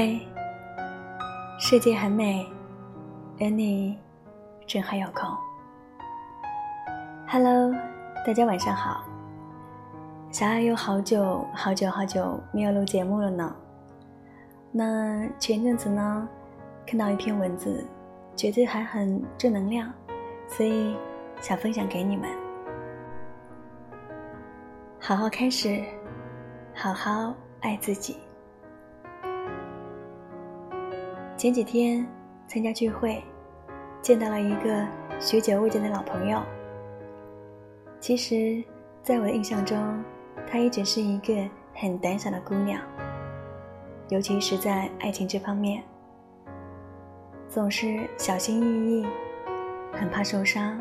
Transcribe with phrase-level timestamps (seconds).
[0.00, 0.20] 嘿，
[1.58, 2.46] 世界很美，
[3.40, 3.98] 而你
[4.64, 5.28] 正好有空。
[7.26, 7.74] Hello，
[8.24, 9.02] 大家晚上好。
[10.30, 13.52] 小爱又好久好久好久没有录节目了呢。
[14.70, 16.28] 那前阵子呢，
[16.86, 17.84] 看到一篇文字，
[18.36, 19.92] 觉得还很正能量，
[20.46, 20.96] 所以
[21.40, 22.30] 想分享给你们。
[25.00, 25.82] 好好开始，
[26.72, 28.16] 好好爱自己。
[31.38, 32.04] 前几天
[32.48, 33.22] 参加聚会，
[34.02, 34.84] 见到了一个
[35.20, 36.42] 许久未见的老朋友。
[38.00, 38.60] 其实，
[39.04, 40.02] 在我的印象中，
[40.48, 41.32] 她一直是一个
[41.72, 42.82] 很胆小的姑娘，
[44.08, 45.80] 尤其是在爱情这方面，
[47.48, 49.06] 总是小心翼翼，
[49.92, 50.76] 很怕受伤，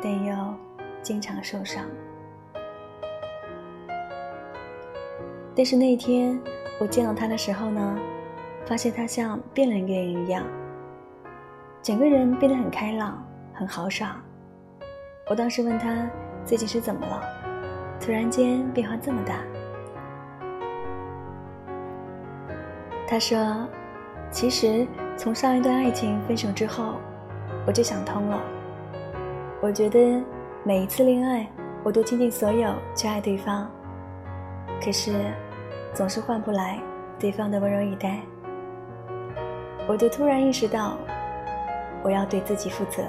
[0.00, 0.54] 但又
[1.02, 1.84] 经常受伤。
[5.56, 6.40] 但是那天
[6.78, 7.98] 我见到她的时候呢？
[8.66, 10.44] 发现他像变了一个人一样，
[11.80, 14.10] 整个人变得很开朗、很豪爽。
[15.30, 16.10] 我当时问他
[16.44, 17.22] 最近是怎么了，
[18.00, 19.38] 突然间变化这么大。
[23.06, 23.68] 他说
[24.32, 24.84] ：“其实
[25.16, 26.94] 从上一段爱情分手之后，
[27.68, 28.40] 我就想通了。
[29.60, 30.20] 我觉得
[30.64, 31.48] 每一次恋爱，
[31.84, 33.70] 我都倾尽所有去爱对方，
[34.84, 35.12] 可是
[35.94, 36.80] 总是换不来
[37.16, 38.18] 对方的温柔以待。”
[39.88, 40.96] 我就突然意识到，
[42.02, 43.04] 我要对自己负责。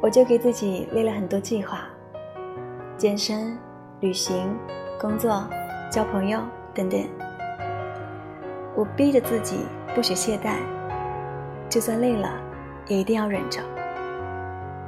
[0.00, 1.86] 我就给自己列了很多计划：
[2.96, 3.58] 健身、
[4.00, 4.54] 旅行、
[5.00, 5.48] 工作、
[5.90, 6.40] 交朋友
[6.74, 7.02] 等等。
[8.76, 9.60] 我逼着自己
[9.94, 10.58] 不许懈怠，
[11.70, 12.30] 就算累了，
[12.86, 13.62] 也一定要忍着；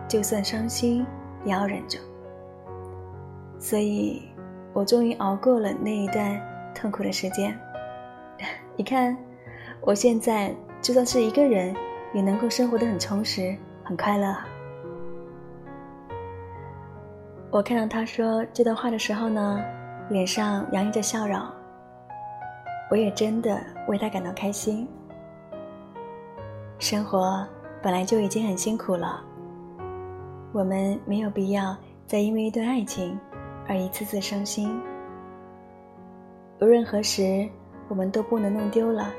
[0.06, 1.06] 就算伤心，
[1.42, 1.98] 也要忍着。
[3.58, 4.28] 所以，
[4.74, 6.40] 我终于熬过了那一段
[6.74, 7.58] 痛苦的时间。
[8.76, 9.16] 你看。
[9.82, 11.74] 我现在就算是一个人，
[12.12, 14.36] 也能够生活的很充实、很快乐。
[17.50, 19.60] 我看到他说这段话的时候呢，
[20.10, 21.40] 脸上洋溢着笑容。
[22.90, 23.58] 我也真的
[23.88, 24.86] 为他感到开心。
[26.78, 27.46] 生活
[27.80, 29.22] 本来就已经很辛苦了，
[30.52, 31.76] 我们没有必要
[32.06, 33.18] 再因为一段爱情
[33.66, 34.80] 而一次次伤心。
[36.60, 37.48] 无论何时，
[37.88, 39.10] 我们都不能弄丢了。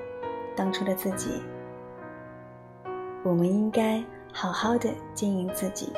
[0.55, 1.41] 当初的自己，
[3.23, 4.03] 我们应该
[4.33, 5.91] 好好的经营自己。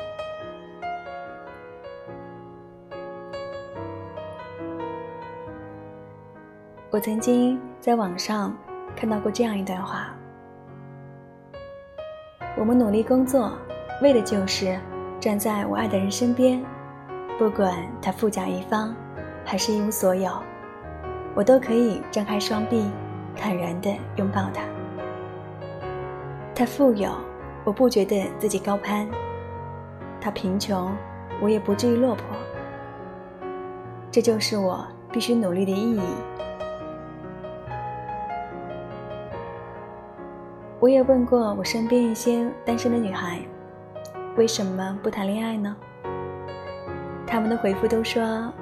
[6.90, 8.56] 我曾经在网上
[8.94, 10.14] 看到过这样一段话：
[12.56, 13.50] 我们努力工作，
[14.00, 14.78] 为的就是
[15.18, 16.64] 站在我爱的人身边，
[17.36, 18.94] 不管他富甲一方，
[19.44, 20.30] 还是一无所有，
[21.34, 22.88] 我都可以张开双臂。
[23.36, 24.62] 坦然地拥抱他。
[26.54, 27.10] 他富有，
[27.64, 29.06] 我不觉得自己高攀；
[30.20, 30.94] 他贫穷，
[31.40, 32.24] 我也不至于落魄。
[34.10, 36.00] 这就是我必须努力的意义。
[40.78, 43.40] 我也问过我身边一些单身的女孩，
[44.36, 45.74] 为什么不谈恋爱呢？
[47.26, 48.52] 他们的回复都说：“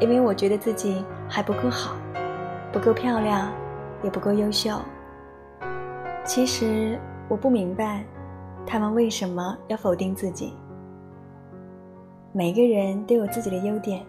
[0.00, 1.94] 因为我觉得自己还不够好，
[2.72, 3.52] 不够漂亮。”
[4.06, 4.70] 也不够优秀。
[6.24, 6.96] 其实
[7.28, 8.04] 我不明白，
[8.64, 10.54] 他们为什么要否定自己。
[12.32, 14.06] 每个人都有自己的优点，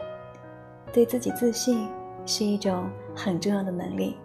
[0.93, 1.89] 对自己自信
[2.27, 4.15] 是一种很重要的能力。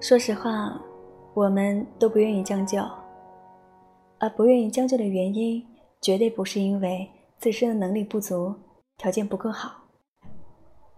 [0.00, 0.80] 说实话，
[1.34, 2.78] 我们都不愿意将就，
[4.18, 5.66] 而不愿意将就的原因，
[6.00, 8.54] 绝对不是因为自身的能力不足，
[8.98, 9.79] 条件不够好。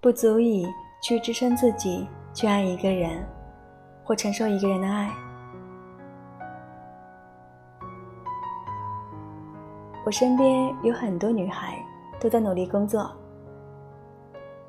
[0.03, 0.67] 不足以
[1.01, 3.25] 去支撑自己去爱一个人，
[4.03, 5.09] 或承受一个人的爱。
[10.05, 11.79] 我身边有很多女孩
[12.19, 13.09] 都在努力工作，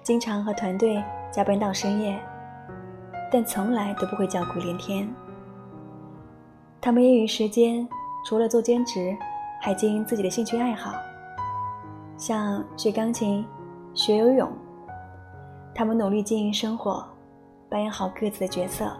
[0.03, 2.15] 经常和团队加班到深夜，
[3.31, 5.11] 但从来都不会叫苦连天。
[6.79, 7.89] 她们业余时间
[8.23, 9.17] 除了做兼职，
[9.59, 10.93] 还经营自己的兴趣爱好，
[12.17, 13.43] 像学钢琴、
[13.95, 14.47] 学游泳。
[15.75, 17.03] 他们努力经营生活，
[17.67, 18.91] 扮演好各自的角色，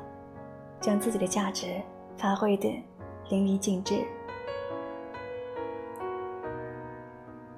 [0.81, 1.79] 将自己的价值
[2.17, 2.67] 发挥的
[3.29, 4.03] 淋漓尽致。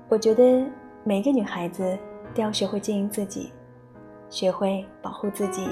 [0.10, 0.70] 我觉得
[1.04, 1.98] 每个女孩子
[2.34, 3.54] 都要学会经营自己，
[4.30, 5.70] 学会保护自己，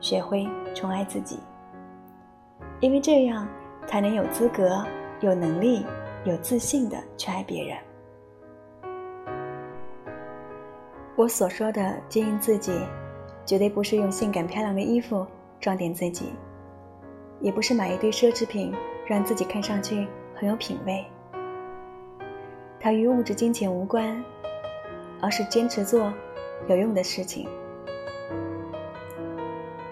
[0.00, 1.40] 学会宠爱自己，
[2.78, 3.48] 因为这样
[3.84, 4.84] 才能有资格、
[5.20, 5.84] 有能力、
[6.24, 7.76] 有自信的去爱别人。
[11.20, 12.72] 我所说的经营自己，
[13.44, 15.26] 绝对不是用性感漂亮的衣服
[15.60, 16.30] 装点自己，
[17.42, 18.74] 也不是买一堆奢侈品
[19.06, 21.04] 让自己看上去很有品味。
[22.80, 24.24] 它与物质金钱无关，
[25.20, 26.10] 而是坚持做
[26.68, 27.46] 有用的事情。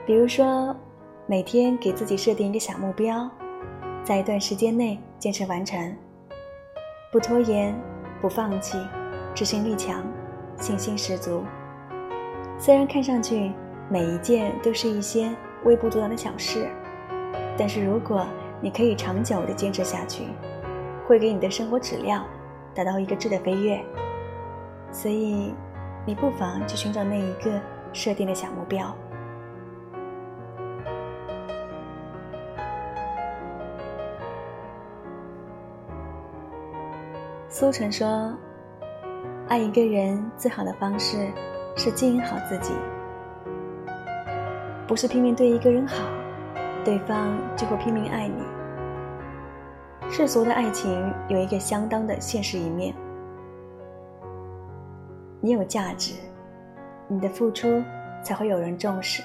[0.06, 0.74] 比如说，
[1.26, 3.30] 每天给自己设定一个小目标，
[4.02, 5.94] 在一段时间内坚持完成，
[7.12, 7.78] 不拖延，
[8.18, 8.78] 不放弃，
[9.34, 10.02] 执行力强，
[10.58, 11.44] 信心十足。
[12.58, 13.52] 虽然看上去
[13.88, 15.34] 每一件都是一些
[15.64, 16.68] 微不足道的小事，
[17.56, 18.26] 但是如果
[18.60, 20.24] 你可以长久的坚持下去，
[21.06, 22.24] 会给你的生活质量。
[22.74, 23.84] 达到一个质的飞跃，
[24.92, 25.52] 所以
[26.06, 27.60] 你不妨去寻找那一个
[27.92, 28.94] 设定的小目标。
[37.48, 38.32] 苏晨说
[39.48, 41.32] ：“爱一个人最好的方式
[41.74, 42.74] 是经营好自己，
[44.86, 45.96] 不是拼命对一个人好，
[46.84, 48.42] 对方就会拼命爱你。”
[50.12, 52.94] 世俗的爱情有一个相当的现实一面，
[55.40, 56.12] 你有价值，
[57.06, 57.82] 你的付出
[58.22, 59.22] 才会有人重视。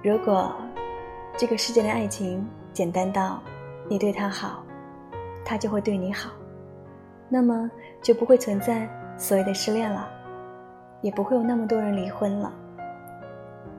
[0.00, 0.54] 如果
[1.36, 3.42] 这个世界的爱情简单到
[3.88, 4.64] 你对他好，
[5.44, 6.30] 他就会对你好，
[7.28, 7.70] 那么
[8.02, 10.08] 就不会存在所谓的失恋了，
[11.00, 12.52] 也不会有那么多人离婚了，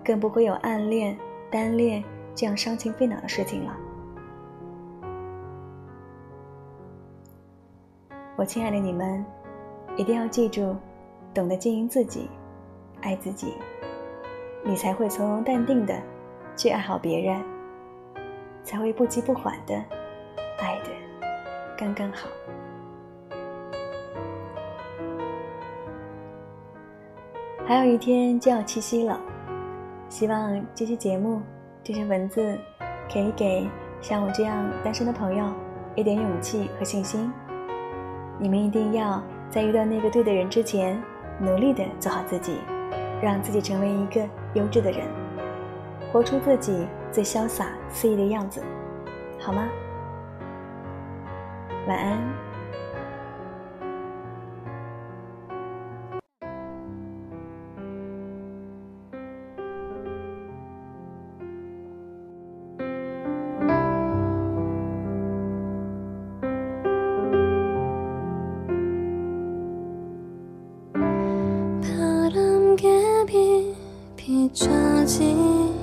[0.03, 1.17] 更不会有暗恋、
[1.49, 2.03] 单恋。
[2.37, 3.73] 这样伤情费脑的事情了，
[8.35, 9.25] 我亲爱的你们，
[9.95, 10.75] 一定要记住，
[11.33, 12.29] 懂得经营自己，
[13.01, 13.53] 爱自己，
[14.65, 15.97] 你才会从容淡定的
[16.57, 17.41] 去爱好别人，
[18.65, 19.73] 才会不急不缓的
[20.59, 20.89] 爱的
[21.77, 22.27] 刚刚好。
[27.67, 29.19] 还有一天就要七夕了，
[30.07, 31.41] 希望这期节目。
[31.83, 32.57] 这些文字
[33.11, 33.67] 可以给
[34.01, 35.51] 像我这样单身的朋友
[35.95, 37.31] 一点勇气和信心。
[38.39, 41.01] 你们一定要在遇到那个对的人之前，
[41.39, 42.57] 努力的做好自己，
[43.19, 45.07] 让自己成为一个优质的人，
[46.11, 48.63] 活出自己最潇洒肆意的样子，
[49.39, 49.67] 好吗？
[51.87, 52.54] 晚安。
[74.25, 75.75] 비춰지는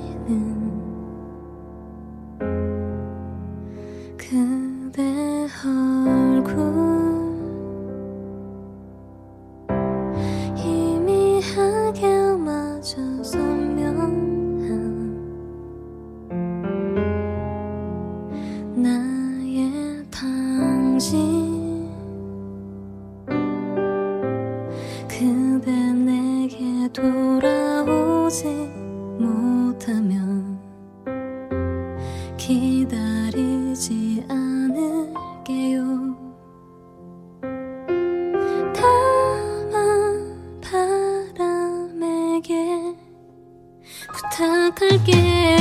[44.75, 45.52] 갈게.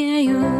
[0.00, 0.59] yeah you